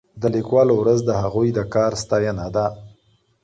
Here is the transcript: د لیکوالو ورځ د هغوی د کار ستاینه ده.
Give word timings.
د 0.21 0.23
لیکوالو 0.35 0.73
ورځ 0.81 0.99
د 1.05 1.11
هغوی 1.21 1.49
د 1.53 1.59
کار 1.73 1.91
ستاینه 2.03 2.47
ده. 2.55 2.65